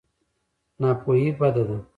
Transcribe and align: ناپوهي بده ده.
ناپوهي 0.81 1.29
بده 1.39 1.63
ده. 1.69 1.77